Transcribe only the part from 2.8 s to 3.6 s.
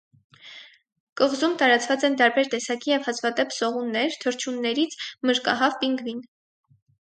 և հազվադեպ